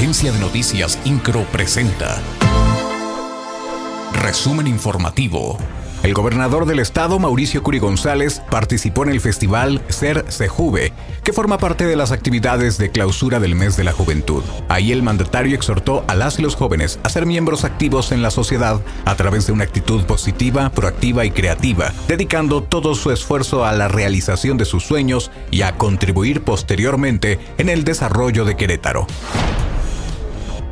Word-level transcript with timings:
Agencia 0.00 0.32
de 0.32 0.38
Noticias 0.38 0.98
Incro 1.04 1.44
presenta. 1.52 2.22
Resumen 4.14 4.66
informativo. 4.66 5.58
El 6.02 6.14
gobernador 6.14 6.64
del 6.64 6.78
estado, 6.78 7.18
Mauricio 7.18 7.62
Curi 7.62 7.80
González, 7.80 8.40
participó 8.50 9.02
en 9.02 9.10
el 9.10 9.20
festival 9.20 9.82
Ser 9.90 10.24
Sejuve, 10.32 10.94
que 11.22 11.34
forma 11.34 11.58
parte 11.58 11.84
de 11.84 11.96
las 11.96 12.12
actividades 12.12 12.78
de 12.78 12.90
clausura 12.90 13.40
del 13.40 13.54
mes 13.54 13.76
de 13.76 13.84
la 13.84 13.92
juventud. 13.92 14.42
Ahí 14.70 14.90
el 14.90 15.02
mandatario 15.02 15.54
exhortó 15.54 16.02
a 16.08 16.14
las 16.14 16.38
y 16.38 16.42
los 16.42 16.56
jóvenes 16.56 16.98
a 17.02 17.10
ser 17.10 17.26
miembros 17.26 17.64
activos 17.64 18.10
en 18.10 18.22
la 18.22 18.30
sociedad 18.30 18.80
a 19.04 19.14
través 19.16 19.46
de 19.46 19.52
una 19.52 19.64
actitud 19.64 20.04
positiva, 20.04 20.70
proactiva 20.70 21.26
y 21.26 21.30
creativa, 21.30 21.92
dedicando 22.08 22.62
todo 22.62 22.94
su 22.94 23.10
esfuerzo 23.10 23.66
a 23.66 23.72
la 23.72 23.88
realización 23.88 24.56
de 24.56 24.64
sus 24.64 24.82
sueños 24.82 25.30
y 25.50 25.60
a 25.60 25.76
contribuir 25.76 26.40
posteriormente 26.40 27.38
en 27.58 27.68
el 27.68 27.84
desarrollo 27.84 28.46
de 28.46 28.56
Querétaro. 28.56 29.06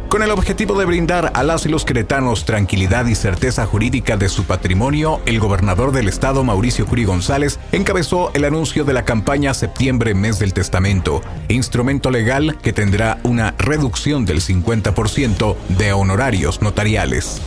Con 0.09 0.23
el 0.23 0.31
objetivo 0.31 0.79
de 0.79 0.87
brindar 0.87 1.33
a 1.35 1.43
las 1.43 1.67
y 1.67 1.69
los 1.69 1.85
queretanos 1.85 2.47
tranquilidad 2.47 3.05
y 3.07 3.15
certeza 3.15 3.67
jurídica 3.67 4.17
de 4.17 4.31
su 4.31 4.45
patrimonio, 4.45 5.21
el 5.27 5.39
gobernador 5.39 5.93
del 5.93 6.09
estado, 6.09 6.45
Mauricio 6.45 6.87
Curi 6.87 7.05
González, 7.05 7.61
encabezó 7.73 8.31
el 8.33 8.47
anuncio 8.47 8.85
de 8.85 8.95
la 8.95 9.05
campaña 9.05 9.53
Septiembre 9.53 10.15
Mes 10.15 10.39
del 10.39 10.55
Testamento, 10.55 11.21
instrumento 11.49 12.11
legal 12.11 12.57
que 12.63 12.73
tendrá 12.73 13.19
una 13.23 13.55
reducción 13.59 14.25
del 14.25 14.41
50% 14.41 15.57
de 15.77 15.93
honorarios 15.93 16.63
notariales. 16.63 17.43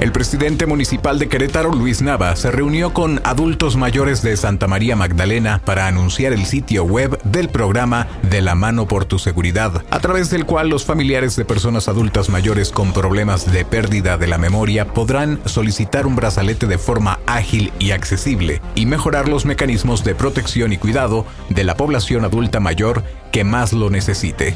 El 0.00 0.12
presidente 0.12 0.64
municipal 0.64 1.18
de 1.18 1.28
Querétaro, 1.28 1.72
Luis 1.72 2.00
Nava, 2.00 2.34
se 2.34 2.50
reunió 2.50 2.94
con 2.94 3.20
adultos 3.22 3.76
mayores 3.76 4.22
de 4.22 4.34
Santa 4.38 4.66
María 4.66 4.96
Magdalena 4.96 5.60
para 5.62 5.86
anunciar 5.86 6.32
el 6.32 6.46
sitio 6.46 6.84
web 6.84 7.20
del 7.22 7.50
programa 7.50 8.08
De 8.22 8.40
la 8.40 8.54
mano 8.54 8.88
por 8.88 9.04
tu 9.04 9.18
seguridad, 9.18 9.84
a 9.90 10.00
través 10.00 10.30
del 10.30 10.46
cual 10.46 10.70
los 10.70 10.86
familiares 10.86 11.36
de 11.36 11.44
personas 11.44 11.86
adultas 11.86 12.30
mayores 12.30 12.70
con 12.70 12.94
problemas 12.94 13.52
de 13.52 13.66
pérdida 13.66 14.16
de 14.16 14.26
la 14.26 14.38
memoria 14.38 14.86
podrán 14.86 15.38
solicitar 15.44 16.06
un 16.06 16.16
brazalete 16.16 16.66
de 16.66 16.78
forma 16.78 17.18
ágil 17.26 17.70
y 17.78 17.90
accesible 17.90 18.62
y 18.74 18.86
mejorar 18.86 19.28
los 19.28 19.44
mecanismos 19.44 20.02
de 20.02 20.14
protección 20.14 20.72
y 20.72 20.78
cuidado 20.78 21.26
de 21.50 21.64
la 21.64 21.76
población 21.76 22.24
adulta 22.24 22.58
mayor 22.58 23.04
que 23.32 23.44
más 23.44 23.74
lo 23.74 23.90
necesite. 23.90 24.54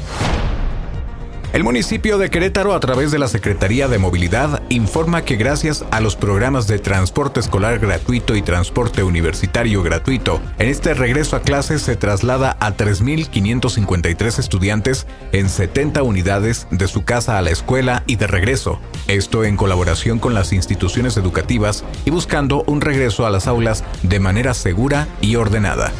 El 1.55 1.63
municipio 1.63 2.17
de 2.17 2.29
Querétaro, 2.29 2.73
a 2.73 2.81
través 2.81 3.11
de 3.11 3.17
la 3.17 3.29
Secretaría 3.29 3.87
de 3.87 3.97
Movilidad, 3.97 4.61
informa 4.67 5.21
que 5.21 5.37
gracias 5.37 5.85
a 5.89 6.01
los 6.01 6.17
programas 6.17 6.67
de 6.67 6.79
transporte 6.79 7.39
escolar 7.39 7.79
gratuito 7.79 8.35
y 8.35 8.41
transporte 8.41 9.03
universitario 9.03 9.81
gratuito, 9.81 10.41
en 10.59 10.67
este 10.67 10.93
regreso 10.93 11.37
a 11.37 11.43
clases 11.43 11.81
se 11.81 11.95
traslada 11.95 12.57
a 12.59 12.75
3.553 12.75 14.37
estudiantes 14.37 15.07
en 15.31 15.47
70 15.47 16.03
unidades 16.03 16.67
de 16.71 16.89
su 16.89 17.05
casa 17.05 17.37
a 17.37 17.41
la 17.41 17.51
escuela 17.51 18.03
y 18.05 18.17
de 18.17 18.27
regreso. 18.27 18.81
Esto 19.07 19.45
en 19.45 19.55
colaboración 19.55 20.19
con 20.19 20.33
las 20.33 20.51
instituciones 20.51 21.15
educativas 21.15 21.85
y 22.03 22.09
buscando 22.09 22.65
un 22.67 22.81
regreso 22.81 23.25
a 23.25 23.29
las 23.29 23.47
aulas 23.47 23.85
de 24.03 24.19
manera 24.19 24.53
segura 24.53 25.07
y 25.21 25.37
ordenada. 25.37 25.93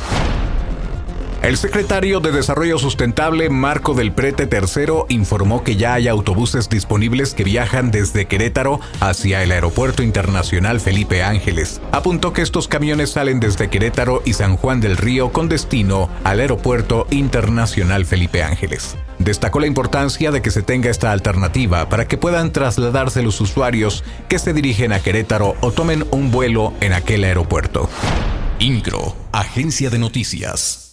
El 1.45 1.57
secretario 1.57 2.21
de 2.21 2.31
Desarrollo 2.31 2.79
Sustentable, 2.79 3.51
Marco 3.51 3.93
del 3.93 4.11
Prete 4.11 4.49
III, 4.51 5.03
informó 5.09 5.63
que 5.63 5.75
ya 5.75 5.93
hay 5.93 6.07
autobuses 6.07 6.69
disponibles 6.69 7.35
que 7.35 7.43
viajan 7.43 7.91
desde 7.91 8.25
Querétaro 8.25 8.79
hacia 8.99 9.43
el 9.43 9.51
Aeropuerto 9.51 10.01
Internacional 10.01 10.79
Felipe 10.79 11.21
Ángeles. 11.21 11.81
Apuntó 11.91 12.33
que 12.33 12.41
estos 12.41 12.67
camiones 12.67 13.11
salen 13.11 13.39
desde 13.39 13.69
Querétaro 13.69 14.23
y 14.25 14.33
San 14.33 14.57
Juan 14.57 14.81
del 14.81 14.97
Río 14.97 15.31
con 15.31 15.47
destino 15.47 16.09
al 16.23 16.39
Aeropuerto 16.39 17.05
Internacional 17.11 18.07
Felipe 18.07 18.41
Ángeles. 18.41 18.97
Destacó 19.19 19.59
la 19.59 19.67
importancia 19.67 20.31
de 20.31 20.41
que 20.41 20.49
se 20.49 20.63
tenga 20.63 20.89
esta 20.89 21.11
alternativa 21.11 21.89
para 21.89 22.07
que 22.07 22.17
puedan 22.17 22.53
trasladarse 22.53 23.21
los 23.21 23.39
usuarios 23.39 24.03
que 24.29 24.39
se 24.39 24.51
dirigen 24.51 24.93
a 24.93 24.99
Querétaro 24.99 25.55
o 25.61 25.71
tomen 25.71 26.07
un 26.09 26.31
vuelo 26.31 26.73
en 26.81 26.93
aquel 26.93 27.23
aeropuerto. 27.23 27.87
INCRO, 28.57 29.15
Agencia 29.31 29.91
de 29.91 29.99
Noticias. 29.99 30.84